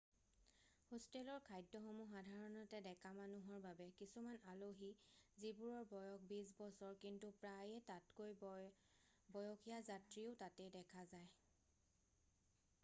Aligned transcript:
হোষ্টেলৰ 0.91 1.41
খাদ্য 1.47 1.79
সমূহ 1.87 2.13
সাধাৰণতে 2.13 2.77
ডেকা 2.85 3.09
মানুহৰ 3.17 3.59
বাবে 3.65 3.85
কিছুমান 3.99 4.39
আলহী 4.53 4.87
যিবোৰৰ 5.43 5.85
বয়স 5.91 6.25
বিছ 6.31 6.47
বছৰ 6.61 6.97
কিন্তু 7.03 7.29
প্ৰায়ে 7.43 7.83
তাতকৈ 7.91 8.33
বয়সীয়া 9.35 9.83
যাত্ৰীও 9.91 10.33
তাতে 10.41 10.67
দেখা 10.79 11.05
যায় 11.13 11.29